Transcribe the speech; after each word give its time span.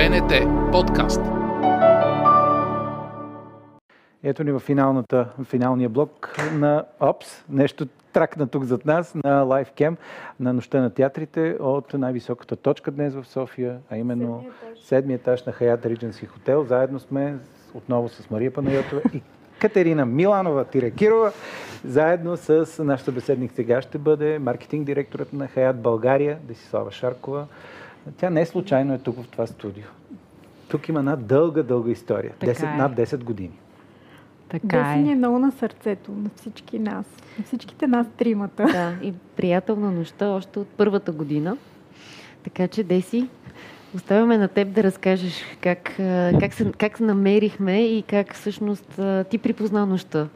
БНТ 0.00 0.32
подкаст. 0.72 1.20
Ето 4.22 4.44
ни 4.44 4.52
в 4.52 4.60
финалната, 4.60 5.28
финалния 5.44 5.88
блок 5.88 6.36
на 6.54 6.84
ОПС. 7.00 7.44
Нещо 7.50 7.86
тракна 8.12 8.46
тук 8.46 8.64
зад 8.64 8.86
нас 8.86 9.14
на 9.14 9.44
LiveCam 9.44 9.96
на 10.40 10.52
нощта 10.52 10.80
на 10.80 10.90
театрите 10.90 11.56
от 11.60 11.94
най-високата 11.94 12.56
точка 12.56 12.90
днес 12.90 13.14
в 13.14 13.24
София, 13.24 13.78
а 13.90 13.96
именно 13.96 14.44
седмия 14.84 15.14
етаж 15.14 15.44
на 15.44 15.52
Хаят 15.52 15.86
Ридженси 15.86 16.26
хотел. 16.26 16.64
Заедно 16.64 16.98
сме 16.98 17.36
отново 17.74 18.08
с 18.08 18.30
Мария 18.30 18.52
Панайотова 18.52 19.00
и 19.14 19.22
Катерина 19.60 20.06
Миланова 20.06 20.64
Тирекирова. 20.64 21.32
Заедно 21.84 22.36
с 22.36 22.84
нашата 22.84 23.12
беседник 23.12 23.52
сега 23.52 23.82
ще 23.82 23.98
бъде 23.98 24.38
маркетинг 24.38 24.86
директорът 24.86 25.32
на 25.32 25.48
Хаят 25.48 25.82
България, 25.82 26.38
Десислава 26.42 26.92
Шаркова. 26.92 27.46
Тя 28.16 28.30
не 28.30 28.46
случайно 28.46 28.94
е 28.94 28.98
тук 28.98 29.16
в 29.22 29.28
това 29.28 29.46
студио. 29.46 29.84
Тук 30.68 30.88
има 30.88 30.98
една 30.98 31.16
дълга, 31.16 31.62
дълга 31.62 31.90
история. 31.90 32.32
Така 32.38 32.52
10, 32.52 32.74
е. 32.74 32.76
над 32.76 32.92
10 32.92 33.24
години. 33.24 33.58
Така 34.48 34.78
Деси 34.78 34.98
ни 34.98 35.08
е. 35.08 35.12
е 35.12 35.16
много 35.16 35.38
на 35.38 35.52
сърцето, 35.52 36.12
на 36.12 36.30
всички 36.36 36.78
нас. 36.78 37.06
На 37.38 37.44
всичките 37.44 37.86
нас 37.86 38.06
тримата. 38.16 38.64
Да, 38.64 39.06
и 39.06 39.12
приятел 39.36 39.76
на 39.76 39.90
нощта 39.90 40.28
още 40.28 40.58
от 40.58 40.68
първата 40.68 41.12
година. 41.12 41.56
Така 42.44 42.68
че, 42.68 42.84
Деси, 42.84 43.28
оставяме 43.94 44.38
на 44.38 44.48
теб 44.48 44.72
да 44.72 44.82
разкажеш 44.82 45.44
как, 45.60 45.82
как, 46.40 46.54
се, 46.54 46.72
как 46.78 46.96
се 46.96 47.02
намерихме 47.02 47.82
и 47.86 48.02
как 48.02 48.34
всъщност 48.34 49.00
ти 49.30 49.38
припозна 49.38 49.86
нощта 49.86 50.28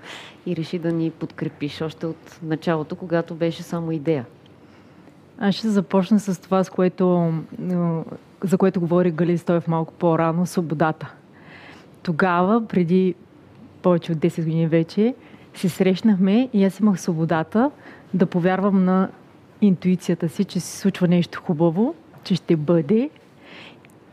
и 0.46 0.56
реши 0.56 0.78
да 0.78 0.92
ни 0.92 1.10
подкрепиш 1.10 1.80
още 1.80 2.06
от 2.06 2.38
началото, 2.42 2.96
когато 2.96 3.34
беше 3.34 3.62
само 3.62 3.92
идея. 3.92 4.26
Аз 5.38 5.54
ще 5.54 5.68
започна 5.68 6.20
с 6.20 6.40
това, 6.40 6.64
с 6.64 6.70
което, 6.70 7.32
за 8.44 8.58
което 8.58 8.80
говори 8.80 9.10
Гали 9.10 9.38
Стоев 9.38 9.68
малко 9.68 9.92
по-рано 9.92 10.46
свободата. 10.46 11.14
Тогава, 12.02 12.66
преди 12.66 13.14
повече 13.82 14.12
от 14.12 14.18
10 14.18 14.44
години 14.44 14.66
вече, 14.66 15.14
се 15.54 15.68
срещнахме 15.68 16.48
и 16.52 16.64
аз 16.64 16.80
имах 16.80 17.00
свободата 17.00 17.70
да 18.14 18.26
повярвам 18.26 18.84
на 18.84 19.08
интуицията 19.60 20.28
си, 20.28 20.44
че 20.44 20.60
се 20.60 20.78
случва 20.78 21.08
нещо 21.08 21.42
хубаво, 21.46 21.94
че 22.24 22.34
ще 22.34 22.56
бъде. 22.56 23.10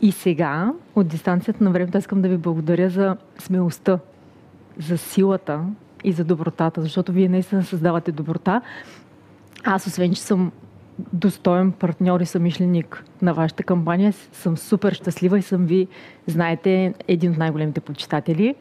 И 0.02 0.12
сега, 0.12 0.74
от 0.96 1.08
дистанцията 1.08 1.64
на 1.64 1.72
времето, 1.72 1.98
искам 1.98 2.22
да 2.22 2.30
ви 2.30 2.38
благодаря 2.38 2.90
за 2.90 3.18
смелостта, 3.40 4.00
за 4.80 4.98
силата 4.98 5.62
и 6.04 6.12
за 6.12 6.24
добротата, 6.24 6.82
защото 6.82 7.12
вие 7.12 7.30
наистина 7.30 7.64
създавате 7.64 8.12
доброта. 8.12 8.62
Аз, 9.64 9.88
освен 9.88 10.14
че 10.14 10.22
съм 10.22 10.52
достоен 11.14 11.72
партньор 11.72 12.20
и 12.20 12.26
съмишленик 12.26 13.04
на 13.22 13.34
вашата 13.34 13.64
кампания, 13.64 14.14
съм 14.14 14.58
супер 14.58 14.94
щастлива 14.94 15.40
и 15.40 15.42
съм 15.42 15.66
ви, 15.66 15.88
знаете, 16.28 16.94
един 17.08 17.32
от 17.32 17.38
най-големите 17.38 17.82
почитатели. 17.82 18.56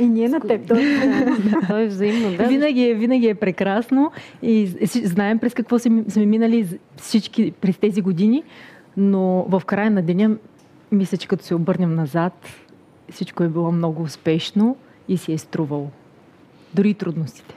И 0.00 0.06
ние 0.06 0.28
на 0.28 0.40
теб. 0.40 0.68
То 1.68 1.78
е 1.78 1.86
взаимно, 1.86 2.36
да. 2.36 2.48
Винаги, 2.48 2.84
е- 2.84 2.94
винаги 2.94 3.28
е 3.28 3.34
прекрасно 3.34 4.10
и 4.42 4.66
знаем 4.84 5.38
през 5.38 5.54
какво 5.54 5.78
сме 5.78 6.04
минали 6.16 6.78
всички 6.96 7.50
през 7.50 7.78
тези 7.78 8.02
години, 8.02 8.42
но 8.96 9.46
в 9.48 9.62
края 9.66 9.90
на 9.90 10.02
деня, 10.02 10.36
мисля, 10.92 11.16
че 11.16 11.28
като 11.28 11.44
се 11.44 11.54
обърнем 11.54 11.94
назад, 11.94 12.46
всичко 13.10 13.42
е 13.42 13.48
било 13.48 13.72
много 13.72 14.02
успешно 14.02 14.76
и 15.08 15.16
си 15.16 15.32
е 15.32 15.38
струвало. 15.38 15.90
Дори 16.74 16.94
трудностите. 16.94 17.55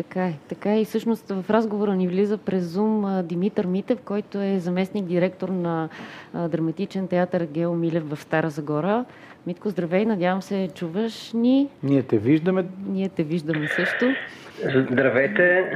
Така 0.00 0.26
е. 0.26 0.32
Така 0.48 0.72
е. 0.72 0.80
И 0.80 0.84
всъщност 0.84 1.28
в 1.30 1.50
разговора 1.50 1.94
ни 1.94 2.08
влиза 2.08 2.38
през 2.38 2.64
Zoom 2.64 3.22
Димитър 3.22 3.66
Митев, 3.66 3.98
който 4.04 4.40
е 4.40 4.58
заместник 4.58 5.04
директор 5.04 5.48
на 5.48 5.88
драматичен 6.34 7.08
театър 7.08 7.46
Гео 7.52 7.74
Милев 7.74 8.10
в 8.10 8.16
Стара 8.20 8.50
Загора. 8.50 9.04
Митко, 9.46 9.68
здравей, 9.68 10.04
надявам 10.04 10.42
се, 10.42 10.68
чуваш 10.74 11.32
ни. 11.32 11.68
Ние 11.82 12.02
те 12.02 12.18
виждаме. 12.18 12.64
Ние 12.88 13.08
те 13.08 13.22
виждаме 13.22 13.68
също. 13.68 14.04
Здравейте 14.90 15.70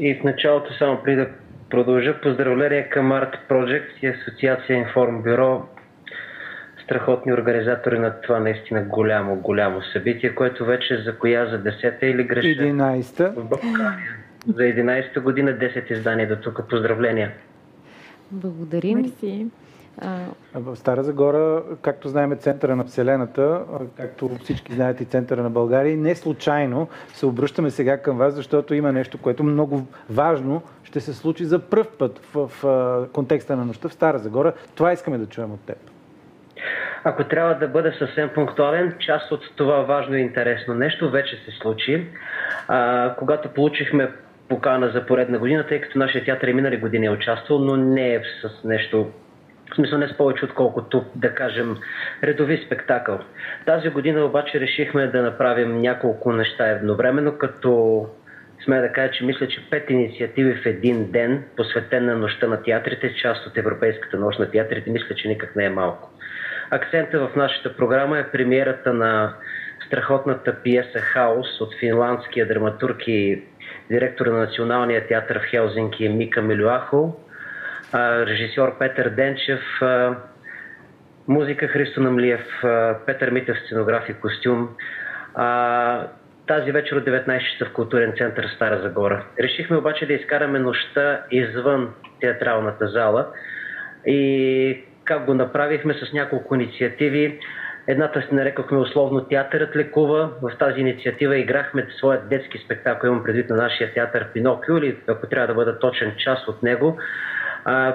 и 0.00 0.14
в 0.14 0.24
началото 0.24 0.74
само 0.78 0.98
преди 1.04 1.16
да 1.16 1.28
продължа 1.70 2.20
поздравления 2.20 2.90
към 2.90 3.12
Art 3.12 3.34
Project 3.50 3.86
и 4.02 4.06
Асоциация 4.06 4.76
Информ 4.76 5.22
Бюро, 5.22 5.62
страхотни 6.86 7.32
организатори 7.32 7.98
на 7.98 8.20
това 8.20 8.40
наистина 8.40 8.82
голямо, 8.82 9.36
голямо 9.36 9.82
събитие, 9.92 10.34
което 10.34 10.64
вече 10.64 11.02
за 11.04 11.18
коя, 11.18 11.46
за 11.46 11.62
10-та 11.62 12.06
или 12.06 12.24
греша? 12.24 12.48
11-та. 12.48 13.28
В 13.28 13.44
България. 13.44 14.16
За 14.46 14.62
11-та 14.62 15.20
година 15.20 15.50
10 15.50 15.92
издания 15.92 16.28
до 16.28 16.36
тук. 16.36 16.68
Поздравления! 16.70 17.32
Благодарим. 18.30 18.98
Мерси. 18.98 19.46
А, 19.98 20.18
В 20.54 20.76
Стара 20.76 21.02
Загора, 21.02 21.62
както 21.82 22.08
знаем, 22.08 22.32
е 22.32 22.36
центъра 22.36 22.76
на 22.76 22.84
Вселената, 22.84 23.62
както 23.96 24.30
всички 24.42 24.74
знаете 24.74 25.02
и 25.02 25.06
центъра 25.06 25.42
на 25.42 25.50
България. 25.50 25.92
И 25.92 25.96
не 25.96 26.14
случайно 26.14 26.88
се 27.14 27.26
обръщаме 27.26 27.70
сега 27.70 27.98
към 27.98 28.18
вас, 28.18 28.34
защото 28.34 28.74
има 28.74 28.92
нещо, 28.92 29.18
което 29.18 29.44
много 29.44 29.86
важно 30.10 30.62
ще 30.84 31.00
се 31.00 31.14
случи 31.14 31.44
за 31.44 31.58
пръв 31.58 31.88
път 31.98 32.20
в, 32.34 32.50
контекста 33.12 33.56
на 33.56 33.64
нощта 33.64 33.88
в 33.88 33.92
Стара 33.92 34.18
Загора. 34.18 34.52
Това 34.74 34.92
искаме 34.92 35.18
да 35.18 35.26
чуем 35.26 35.52
от 35.52 35.60
теб. 35.60 35.78
Ако 37.08 37.24
трябва 37.24 37.54
да 37.54 37.68
бъда 37.68 37.92
съвсем 37.98 38.28
пунктуален, 38.28 38.94
част 38.98 39.32
от 39.32 39.56
това 39.56 39.82
важно 39.82 40.16
и 40.16 40.20
интересно 40.20 40.74
нещо 40.74 41.10
вече 41.10 41.36
се 41.36 41.50
случи. 41.50 42.06
А, 42.68 43.14
когато 43.18 43.48
получихме 43.48 44.10
покана 44.48 44.88
за 44.88 45.06
поредна 45.06 45.38
година, 45.38 45.66
тъй 45.66 45.80
като 45.80 45.98
нашия 45.98 46.24
театър 46.24 46.48
и 46.48 46.54
минали 46.54 46.76
години 46.76 47.06
е 47.06 47.10
участвал, 47.10 47.58
но 47.58 47.76
не 47.76 48.14
е 48.14 48.22
с 48.42 48.64
нещо, 48.64 49.10
в 49.72 49.74
смисъл 49.74 49.98
не 49.98 50.08
с 50.08 50.16
повече 50.16 50.44
отколкото, 50.44 51.04
да 51.14 51.34
кажем, 51.34 51.76
редови 52.22 52.62
спектакъл. 52.66 53.18
Тази 53.66 53.88
година 53.88 54.24
обаче 54.24 54.60
решихме 54.60 55.06
да 55.06 55.22
направим 55.22 55.80
няколко 55.80 56.32
неща 56.32 56.70
едновременно, 56.70 57.38
като 57.38 58.06
сме 58.64 58.80
да 58.80 58.92
кажа, 58.92 59.12
че 59.12 59.24
мисля, 59.24 59.48
че 59.48 59.70
пет 59.70 59.90
инициативи 59.90 60.54
в 60.54 60.66
един 60.66 61.10
ден, 61.10 61.44
посветен 61.56 62.06
на 62.06 62.16
нощта 62.16 62.46
на 62.46 62.62
театрите, 62.62 63.14
част 63.14 63.46
от 63.46 63.58
Европейската 63.58 64.16
нощ 64.16 64.38
на 64.38 64.50
театрите, 64.50 64.90
мисля, 64.90 65.14
че 65.14 65.28
никак 65.28 65.56
не 65.56 65.64
е 65.64 65.70
малко. 65.70 66.10
Акцента 66.70 67.28
в 67.28 67.36
нашата 67.36 67.76
програма 67.76 68.18
е 68.18 68.30
премиерата 68.30 68.92
на 68.92 69.34
страхотната 69.86 70.62
пиеса 70.62 70.98
Хаос 70.98 71.60
от 71.60 71.74
финландския 71.80 72.48
драматург 72.48 72.96
и 73.06 73.42
директор 73.90 74.26
на 74.26 74.38
Националния 74.38 75.06
театър 75.06 75.38
в 75.38 75.50
Хелзинки 75.50 76.08
Мика 76.08 76.42
Милюахо, 76.42 77.16
режисьор 77.94 78.78
Петър 78.78 79.08
Денчев, 79.08 79.60
музика 81.28 81.68
Христо 81.68 82.00
Намлиев, 82.00 82.46
Петър 83.06 83.30
Митев 83.30 83.56
сценограф 83.64 84.08
и 84.08 84.14
костюм. 84.14 84.68
Тази 86.46 86.72
вечер 86.72 86.96
от 86.96 87.04
19 87.04 87.52
часа 87.52 87.70
в 87.70 87.72
културен 87.72 88.12
център 88.18 88.50
Стара 88.56 88.80
Загора. 88.82 89.24
Решихме 89.40 89.76
обаче 89.76 90.06
да 90.06 90.12
изкараме 90.12 90.58
нощта 90.58 91.20
извън 91.30 91.94
театралната 92.20 92.86
зала 92.86 93.26
и 94.06 94.84
как 95.06 95.24
го 95.24 95.34
направихме 95.34 95.94
с 95.94 96.12
няколко 96.12 96.54
инициативи. 96.54 97.38
Едната 97.86 98.20
си 98.20 98.28
нарекохме 98.32 98.78
условно 98.78 99.24
Театърът 99.24 99.76
лекува. 99.76 100.30
В 100.42 100.58
тази 100.58 100.80
инициатива 100.80 101.36
играхме 101.36 101.86
своят 101.98 102.28
детски 102.28 102.58
спектакъл, 102.58 103.08
имам 103.08 103.24
предвид 103.24 103.50
на 103.50 103.56
нашия 103.56 103.94
театър 103.94 104.26
Пинокио, 104.32 104.76
или 104.76 104.96
ако 105.08 105.26
трябва 105.26 105.46
да 105.46 105.54
бъда 105.54 105.78
точен 105.78 106.14
част 106.18 106.48
от 106.48 106.62
него, 106.62 106.98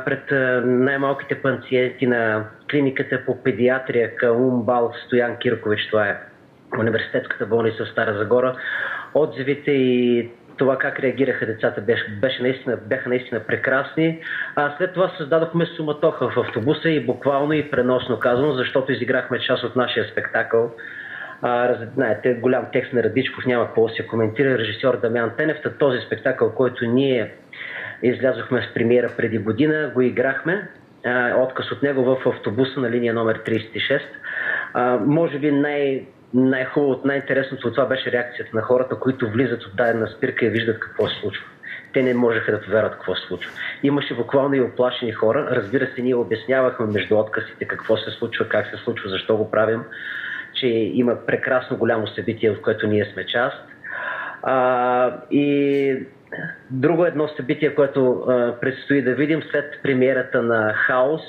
пред 0.05 0.31
най-малките 0.65 1.41
пациенти 1.41 2.07
на 2.07 2.45
клиниката 2.71 3.25
по 3.25 3.43
педиатрия 3.43 4.15
към 4.15 4.35
Умбал 4.35 4.93
Стоян 5.05 5.37
Киркович. 5.37 5.87
Това 5.87 6.07
е 6.07 6.17
университетската 6.79 7.45
болница 7.45 7.85
в 7.85 7.89
Стара 7.89 8.17
Загора. 8.17 8.55
Отзивите 9.13 9.71
и 9.71 10.29
това 10.61 10.77
как 10.77 10.99
реагираха 10.99 11.45
децата 11.45 11.81
беше, 11.81 12.05
беше 12.21 12.41
наистина, 12.41 12.77
бяха 12.77 13.09
наистина 13.09 13.39
прекрасни. 13.39 14.21
А 14.55 14.73
след 14.77 14.93
това 14.93 15.11
създадохме 15.17 15.65
суматоха 15.65 16.29
в 16.29 16.37
автобуса 16.37 16.89
и 16.89 17.05
буквално 17.05 17.53
и 17.53 17.71
преносно 17.71 18.19
казано, 18.19 18.53
защото 18.53 18.91
изиграхме 18.91 19.39
част 19.39 19.63
от 19.63 19.75
нашия 19.75 20.05
спектакъл. 20.11 20.71
А, 21.41 21.75
знаете, 21.95 22.33
голям 22.33 22.65
текст 22.73 22.93
на 22.93 23.03
Радичков, 23.03 23.45
няма 23.45 23.65
какво 23.65 23.87
да 23.87 23.93
се 23.93 24.07
коментира. 24.07 24.57
Режисьор 24.57 24.97
Дамян 24.97 25.31
Тенев, 25.37 25.57
този 25.79 25.99
спектакъл, 25.99 26.51
който 26.55 26.85
ние 26.85 27.31
излязохме 28.03 28.61
с 28.61 28.73
премиера 28.73 29.09
преди 29.17 29.37
година, 29.37 29.91
го 29.93 30.01
играхме. 30.01 30.67
А, 31.05 31.35
отказ 31.35 31.71
от 31.71 31.83
него 31.83 32.03
в 32.03 32.29
автобуса 32.29 32.79
на 32.79 32.91
линия 32.91 33.13
номер 33.13 33.43
36. 33.43 34.01
А, 34.73 34.97
може 34.97 35.39
би 35.39 35.51
най- 35.51 36.05
най-хубавото, 36.33 37.07
най-интересното 37.07 37.67
от 37.67 37.75
това 37.75 37.87
беше 37.87 38.11
реакцията 38.11 38.51
на 38.53 38.61
хората, 38.61 38.95
които 38.95 39.29
влизат 39.29 39.63
от 39.63 39.75
дадена 39.75 40.07
спирка 40.07 40.45
и 40.45 40.49
виждат 40.49 40.79
какво 40.79 41.07
се 41.07 41.19
случва. 41.19 41.45
Те 41.93 42.03
не 42.03 42.13
можеха 42.13 42.51
да 42.51 42.61
повярват 42.61 42.93
какво 42.93 43.15
се 43.15 43.27
случва. 43.27 43.51
Имаше 43.83 44.15
буквално 44.15 44.53
и 44.53 44.61
оплашени 44.61 45.11
хора. 45.11 45.47
Разбира 45.51 45.87
се, 45.95 46.01
ние 46.01 46.15
обяснявахме 46.15 46.85
между 46.85 47.17
откъсите 47.17 47.65
какво 47.65 47.97
се 47.97 48.11
случва, 48.11 48.49
как 48.49 48.67
се 48.67 48.83
случва, 48.83 49.09
защо 49.09 49.37
го 49.37 49.51
правим, 49.51 49.83
че 50.53 50.67
има 50.67 51.25
прекрасно 51.25 51.77
голямо 51.77 52.07
събитие, 52.07 52.51
в 52.51 52.61
което 52.61 52.87
ние 52.87 53.05
сме 53.05 53.25
част. 53.25 53.65
А, 54.43 55.21
и 55.31 56.05
Друго 56.69 57.05
едно 57.05 57.27
събитие, 57.27 57.75
което 57.75 58.11
а, 58.11 58.55
предстои 58.61 59.01
да 59.01 59.15
видим 59.15 59.41
след 59.51 59.79
премиерата 59.83 60.41
на 60.41 60.73
Хаос, 60.73 61.21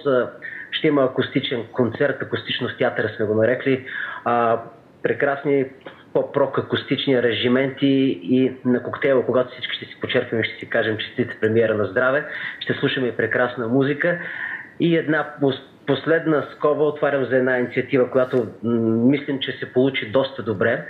ще 0.70 0.86
има 0.86 1.04
акустичен 1.04 1.64
концерт, 1.72 2.22
акустично 2.22 2.68
в 2.68 2.76
театъра 2.78 3.08
сме 3.16 3.26
го 3.26 3.34
нарекли. 3.34 3.86
А, 4.24 4.62
прекрасни 5.02 5.64
поп-рок 6.12 6.58
акустични 6.58 7.22
режименти 7.22 8.20
и 8.22 8.52
на 8.64 8.82
коктейла, 8.82 9.26
когато 9.26 9.52
всички 9.52 9.76
ще 9.76 9.84
си 9.84 10.00
почерпим 10.00 10.40
и 10.40 10.44
ще 10.44 10.58
си 10.58 10.68
кажем 10.68 10.96
честите 10.98 11.36
премиера 11.40 11.74
на 11.74 11.84
здраве, 11.84 12.24
ще 12.60 12.74
слушаме 12.74 13.08
и 13.08 13.16
прекрасна 13.16 13.68
музика. 13.68 14.18
И 14.80 14.96
една 14.96 15.26
последна 15.86 16.46
скоба 16.56 16.84
отварям 16.84 17.24
за 17.24 17.36
една 17.36 17.58
инициатива, 17.58 18.10
която 18.10 18.46
мислим, 18.62 19.38
че 19.40 19.52
се 19.52 19.72
получи 19.72 20.10
доста 20.10 20.42
добре. 20.42 20.86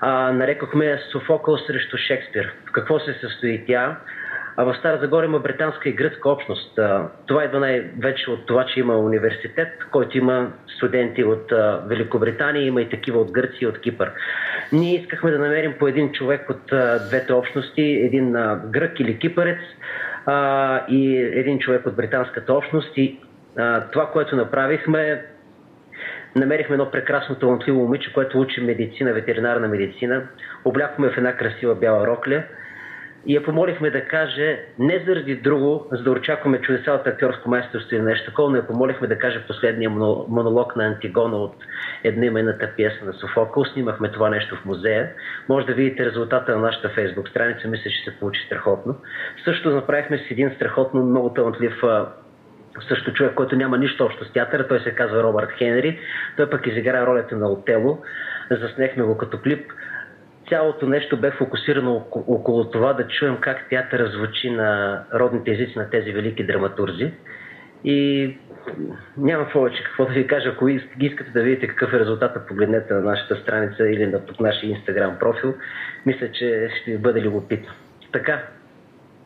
А, 0.00 0.32
нарекохме 0.32 0.98
Софокъл 1.12 1.58
срещу 1.58 1.96
Шекспир. 1.96 2.52
В 2.68 2.72
какво 2.72 3.00
се 3.00 3.12
състои 3.12 3.64
тя? 3.66 4.00
А 4.58 4.64
в 4.64 4.76
Стара 4.78 4.98
Загора 4.98 5.26
има 5.26 5.38
британска 5.38 5.88
и 5.88 5.92
гръцка 5.92 6.28
общност. 6.28 6.78
Това 7.26 7.44
идва 7.44 7.60
най-вече 7.60 8.30
от 8.30 8.46
това, 8.46 8.66
че 8.66 8.80
има 8.80 8.98
университет, 8.98 9.68
който 9.90 10.18
има 10.18 10.52
студенти 10.76 11.24
от 11.24 11.52
Великобритания, 11.86 12.66
има 12.66 12.82
и 12.82 12.88
такива 12.88 13.20
от 13.20 13.32
Гърция 13.32 13.58
и 13.60 13.66
от 13.66 13.80
Кипър. 13.80 14.12
Ние 14.72 15.00
искахме 15.00 15.30
да 15.30 15.38
намерим 15.38 15.74
по 15.78 15.88
един 15.88 16.12
човек 16.12 16.50
от 16.50 16.72
двете 17.08 17.32
общности, 17.32 17.82
един 17.82 18.32
грък 18.66 19.00
или 19.00 19.18
кипърец 19.18 19.58
и 20.88 21.16
един 21.16 21.58
човек 21.58 21.86
от 21.86 21.96
британската 21.96 22.54
общност. 22.54 22.96
И 22.96 23.20
това, 23.92 24.10
което 24.12 24.36
направихме, 24.36 25.24
намерихме 26.36 26.74
едно 26.74 26.90
прекрасно 26.90 27.34
талантливо 27.34 27.80
момиче, 27.80 28.12
което 28.12 28.40
учи 28.40 28.60
медицина, 28.60 29.12
ветеринарна 29.12 29.68
медицина. 29.68 30.22
Облякохме 30.64 31.10
в 31.10 31.18
една 31.18 31.36
красива 31.36 31.74
бяла 31.74 32.06
рокля– 32.06 32.42
и 33.26 33.34
я 33.34 33.42
помолихме 33.42 33.90
да 33.90 34.04
каже 34.04 34.60
не 34.78 35.04
заради 35.06 35.34
друго, 35.34 35.86
за 35.92 36.02
да 36.02 36.10
очакваме 36.10 36.60
чудеса 36.60 37.00
актьорско 37.06 37.50
майсторство 37.50 37.96
или 37.96 38.02
нещо 38.02 38.30
такова, 38.30 38.50
но 38.50 38.56
я 38.56 38.66
помолихме 38.66 39.06
да 39.06 39.18
каже 39.18 39.46
последния 39.46 39.90
монолог 39.90 40.76
на 40.76 40.86
Антигона 40.86 41.36
от 41.36 41.54
едноименната 42.04 42.70
пиеса 42.76 43.04
на 43.04 43.12
Софокъл. 43.12 43.64
Снимахме 43.64 44.10
това 44.10 44.30
нещо 44.30 44.56
в 44.56 44.64
музея. 44.64 45.10
Може 45.48 45.66
да 45.66 45.74
видите 45.74 46.06
резултата 46.06 46.56
на 46.56 46.62
нашата 46.62 46.88
фейсбук 46.88 47.28
страница. 47.28 47.68
Мисля, 47.68 47.90
че 47.90 48.10
се 48.10 48.18
получи 48.18 48.40
страхотно. 48.46 48.96
Също 49.44 49.70
направихме 49.70 50.18
с 50.18 50.30
един 50.30 50.50
страхотно, 50.56 51.02
много 51.02 51.34
талантлив 51.34 51.82
също 52.88 53.12
човек, 53.12 53.34
който 53.34 53.56
няма 53.56 53.78
нищо 53.78 54.04
общо 54.04 54.24
с 54.24 54.32
театъра. 54.32 54.68
Той 54.68 54.80
се 54.80 54.94
казва 54.94 55.22
Робърт 55.22 55.50
Хенри. 55.58 55.98
Той 56.36 56.50
пък 56.50 56.66
изигра 56.66 57.06
ролята 57.06 57.36
на 57.36 57.48
Отело. 57.48 57.98
Заснехме 58.50 59.02
го 59.02 59.16
като 59.16 59.38
клип 59.38 59.72
цялото 60.48 60.86
нещо 60.86 61.16
бе 61.16 61.30
фокусирано 61.30 62.04
около 62.10 62.70
това 62.70 62.92
да 62.92 63.08
чуем 63.08 63.36
как 63.40 63.68
театъра 63.68 64.06
звучи 64.06 64.50
на 64.50 65.02
родните 65.14 65.50
езици 65.50 65.78
на 65.78 65.90
тези 65.90 66.12
велики 66.12 66.46
драматурзи. 66.46 67.12
И 67.84 68.36
няма 69.16 69.48
повече 69.52 69.84
какво 69.84 70.04
да 70.04 70.12
ви 70.12 70.26
кажа. 70.26 70.48
Ако 70.48 70.68
искате 70.68 71.30
да 71.30 71.42
видите 71.42 71.66
какъв 71.66 71.92
е 71.92 72.00
резултатът, 72.00 72.48
погледнете 72.48 72.94
на 72.94 73.00
нашата 73.00 73.36
страница 73.36 73.88
или 73.88 74.06
на 74.06 74.20
нашия 74.40 74.70
инстаграм 74.70 75.18
профил. 75.18 75.54
Мисля, 76.06 76.32
че 76.32 76.70
ще 76.80 76.90
ви 76.90 76.98
бъде 76.98 77.20
любопитно. 77.20 77.72
Така, 78.12 78.42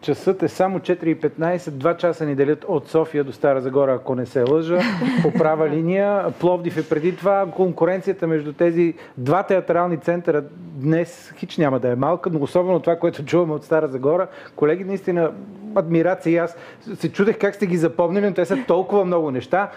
Часът 0.00 0.42
е 0.42 0.48
само 0.48 0.78
4.15, 0.78 1.58
2 1.58 1.96
часа 1.96 2.26
ни 2.26 2.34
делят 2.34 2.64
от 2.68 2.88
София 2.88 3.24
до 3.24 3.32
Стара 3.32 3.60
Загора, 3.60 3.94
ако 3.94 4.14
не 4.14 4.26
се 4.26 4.42
лъжа, 4.42 4.78
по 5.22 5.32
права 5.32 5.68
линия. 5.68 6.30
Пловдив 6.40 6.76
е 6.76 6.88
преди 6.88 7.16
това. 7.16 7.46
Конкуренцията 7.56 8.26
между 8.26 8.52
тези 8.52 8.94
два 9.18 9.42
театрални 9.42 9.96
центъра 9.96 10.44
днес 10.74 11.32
хич 11.36 11.58
няма 11.58 11.80
да 11.80 11.88
е 11.88 11.94
малка, 11.94 12.30
но 12.32 12.42
особено 12.42 12.80
това, 12.80 12.96
което 12.96 13.24
чуваме 13.24 13.52
от 13.52 13.64
Стара 13.64 13.88
Загора. 13.88 14.26
Колеги, 14.56 14.84
наистина, 14.84 15.32
адмирация 15.74 16.32
и 16.32 16.36
аз 16.36 16.56
се 16.94 17.12
чудех 17.12 17.38
как 17.38 17.54
сте 17.54 17.66
ги 17.66 17.76
запомнили, 17.76 18.26
но 18.26 18.34
те 18.34 18.44
са 18.44 18.58
толкова 18.66 19.04
много 19.04 19.30
неща. 19.30 19.70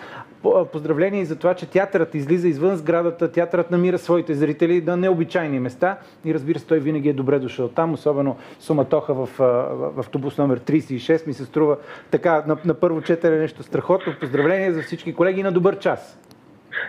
Поздравления 0.71 1.21
и 1.21 1.25
за 1.25 1.35
това, 1.35 1.53
че 1.53 1.69
театърът 1.69 2.15
излиза 2.15 2.47
извън 2.47 2.75
сградата, 2.75 3.31
театърът 3.31 3.71
намира 3.71 3.97
своите 3.97 4.33
зрители 4.33 4.81
на 4.81 4.97
необичайни 4.97 5.59
места 5.59 5.97
и 6.25 6.33
разбира 6.33 6.59
се, 6.59 6.67
той 6.67 6.79
винаги 6.79 7.09
е 7.09 7.13
добре 7.13 7.39
дошъл 7.39 7.67
там, 7.67 7.93
особено 7.93 8.37
Суматоха 8.59 9.13
в, 9.13 9.29
в 9.37 9.99
автобус 9.99 10.37
номер 10.37 10.59
36 10.59 11.27
ми 11.27 11.33
се 11.33 11.45
струва 11.45 11.77
така 12.11 12.43
на, 12.47 12.57
на 12.65 12.73
първо 12.73 13.01
четене 13.01 13.37
нещо 13.37 13.63
страхотно. 13.63 14.13
Поздравления 14.19 14.73
за 14.73 14.81
всички 14.81 15.13
колеги 15.13 15.43
на 15.43 15.51
добър 15.51 15.79
час. 15.79 16.19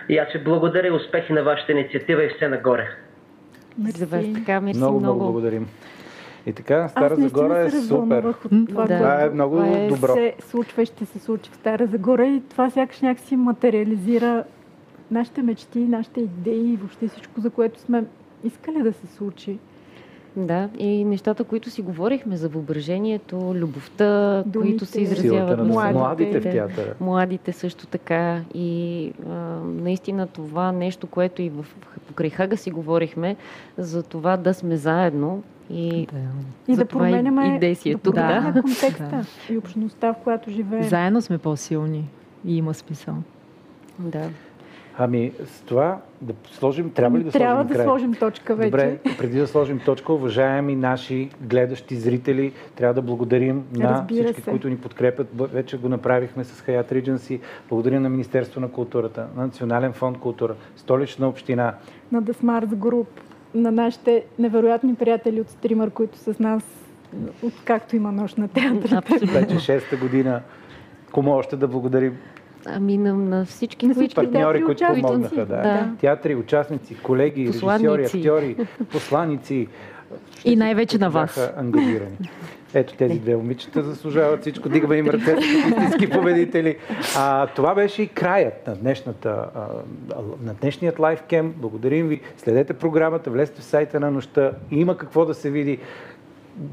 И 0.09 0.17
аз 0.17 0.33
ви 0.33 0.43
благодаря 0.43 0.95
успехи 0.95 1.33
на 1.33 1.43
вашата 1.43 1.71
инициатива 1.71 2.23
и 2.23 2.29
все 2.29 2.47
нагоре. 2.47 2.87
За 3.79 4.05
вас 4.05 4.25
така, 4.33 4.61
мерси 4.61 4.77
много, 4.77 4.99
много. 4.99 5.19
Много 5.19 5.31
благодарим. 5.31 5.67
И 6.45 6.53
така, 6.53 6.87
Стара 6.87 7.13
Аз 7.13 7.19
Загора 7.19 7.59
е 7.59 7.71
супер. 7.71 8.23
От 8.23 8.67
това, 8.69 8.85
да. 8.85 8.97
това 8.97 9.23
е 9.23 9.29
много 9.29 9.55
това 9.55 9.77
е, 9.77 9.87
добро. 9.87 10.13
се 10.13 10.35
случва 10.39 10.81
и 10.81 10.85
ще 10.85 11.05
се 11.05 11.19
случи 11.19 11.49
в 11.51 11.55
Стара 11.55 11.87
Загора 11.87 12.27
и 12.27 12.41
това 12.49 12.69
сякаш 12.69 13.01
някакси 13.01 13.35
материализира 13.35 14.43
нашите 15.11 15.41
мечти, 15.41 15.79
нашите 15.79 16.21
идеи 16.21 16.73
и 16.73 16.75
въобще 16.75 17.07
всичко, 17.07 17.41
за 17.41 17.49
което 17.49 17.79
сме 17.79 18.03
искали 18.43 18.83
да 18.83 18.93
се 18.93 19.07
случи. 19.07 19.57
Да, 20.37 20.69
и 20.77 21.03
нещата, 21.03 21.43
които 21.43 21.69
си 21.69 21.81
говорихме 21.81 22.37
за 22.37 22.49
въображението, 22.49 23.53
любовта, 23.55 24.43
Думите, 24.45 24.69
които 24.69 24.85
се 24.85 25.01
изразяват 25.01 25.57
на 25.57 25.63
младите, 25.63 25.99
младите 25.99 26.39
в 26.39 26.43
театъра. 26.43 26.93
Младите 26.99 27.51
също 27.51 27.87
така. 27.87 28.41
И 28.53 29.11
а, 29.29 29.33
наистина 29.63 30.27
това 30.27 30.71
нещо, 30.71 31.07
което 31.07 31.41
и 31.41 31.49
в, 31.49 31.65
покрай 32.07 32.29
Хага 32.29 32.57
си 32.57 32.71
говорихме, 32.71 33.35
за 33.77 34.03
това 34.03 34.37
да 34.37 34.53
сме 34.53 34.77
заедно, 34.77 35.43
и, 35.69 36.07
да. 36.13 36.19
и 36.73 36.75
да 36.75 36.85
променяме, 36.85 37.59
и, 37.63 37.89
и 37.89 37.95
да 37.95 38.11
да. 38.11 38.61
контекста 38.61 39.03
да. 39.49 39.53
и 39.53 39.57
общността, 39.57 40.13
в 40.13 40.15
която 40.23 40.51
живеем. 40.51 40.83
Заедно 40.83 41.21
сме 41.21 41.37
по-силни 41.37 42.09
и 42.45 42.57
има 42.57 42.73
смисъл. 42.73 43.15
Да. 43.99 44.29
Ами, 44.97 45.31
с 45.45 45.61
това 45.61 46.01
да 46.21 46.33
сложим, 46.51 46.91
трябва 46.91 47.19
ли 47.19 47.23
да 47.23 47.31
трябва 47.31 47.55
сложим 47.55 47.67
да 47.67 47.73
край? 47.73 47.85
сложим 47.85 48.13
точка 48.13 48.55
вече. 48.55 48.69
Добре, 48.69 48.99
преди 49.17 49.39
да 49.39 49.47
сложим 49.47 49.79
точка, 49.79 50.13
уважаеми 50.13 50.75
наши 50.75 51.29
гледащи 51.41 51.95
зрители, 51.95 52.53
трябва 52.75 52.93
да 52.93 53.01
благодарим 53.01 53.63
на 53.73 54.05
всички, 54.09 54.41
се. 54.41 54.49
които 54.51 54.69
ни 54.69 54.77
подкрепят. 54.77 55.27
Вече 55.33 55.77
го 55.77 55.89
направихме 55.89 56.43
с 56.43 56.61
Хаят 56.61 56.91
Regency. 56.91 57.39
Благодарим 57.69 58.01
на 58.01 58.09
Министерство 58.09 58.61
на 58.61 58.71
културата, 58.71 59.27
на 59.35 59.43
Национален 59.43 59.93
фонд 59.93 60.17
култура, 60.17 60.55
Столична 60.75 61.27
община. 61.27 61.73
На 62.11 62.23
The 62.23 62.33
Smart 62.33 62.65
Group, 62.65 63.07
на 63.55 63.71
нашите 63.71 64.23
невероятни 64.39 64.95
приятели 64.95 65.41
от 65.41 65.49
стримър, 65.49 65.89
които 65.89 66.17
с 66.17 66.39
нас, 66.39 66.63
откакто 67.43 67.95
има 67.95 68.11
нощ 68.11 68.37
на 68.37 68.47
театрите. 68.47 69.25
Вече 69.25 69.59
шеста 69.59 69.97
година. 69.97 70.41
Кому 71.11 71.31
още 71.31 71.55
да 71.55 71.67
благодарим? 71.67 72.17
Ами 72.65 72.97
на, 72.97 73.13
на 73.13 73.45
всички, 73.45 73.87
на 73.87 73.93
всички 73.93 74.15
партньори, 74.15 74.63
които 74.63 74.85
помогнаха. 74.85 75.35
Да. 75.35 75.45
да. 75.45 75.89
Театри, 76.01 76.35
участници, 76.35 76.95
колеги, 76.95 77.47
посланици. 77.51 77.97
режисьори, 77.97 78.51
актьори, 78.51 78.67
посланици. 78.91 79.67
И 80.45 80.55
най-вече 80.55 80.97
на 80.97 81.09
вас. 81.09 81.53
ангажирани. 81.57 82.17
Ето 82.73 82.93
тези 82.93 83.19
две 83.19 83.35
момичета 83.35 83.83
заслужават 83.83 84.41
всичко. 84.41 84.69
Дигаме 84.69 84.95
им 84.95 85.07
ръце, 85.07 85.35
истински 85.67 86.09
победители. 86.09 86.77
А, 87.17 87.47
това 87.47 87.75
беше 87.75 88.01
и 88.01 88.07
краят 88.07 88.67
на, 88.67 88.75
днешната, 88.75 89.49
на 90.43 90.53
днешният 90.53 90.99
лайфкем. 90.99 91.53
Благодарим 91.57 92.07
ви. 92.07 92.21
Следете 92.37 92.73
програмата, 92.73 93.31
влезте 93.31 93.61
в 93.61 93.63
сайта 93.63 93.99
на 93.99 94.11
нощта. 94.11 94.51
Има 94.71 94.97
какво 94.97 95.25
да 95.25 95.33
се 95.33 95.49
види. 95.49 95.79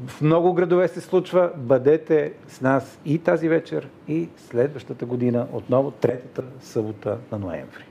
В 0.07 0.21
много 0.21 0.53
градове 0.53 0.87
се 0.87 1.01
случва. 1.01 1.51
Бъдете 1.57 2.31
с 2.47 2.61
нас 2.61 2.99
и 3.05 3.19
тази 3.19 3.49
вечер, 3.49 3.87
и 4.07 4.29
следващата 4.37 5.05
година, 5.05 5.47
отново 5.53 5.91
третата 5.91 6.43
събота 6.61 7.17
на 7.31 7.39
ноември. 7.39 7.85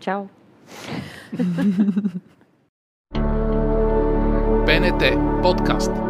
Чао! 0.00 0.22
БНТ 4.66 5.02
подкаст. 5.42 6.03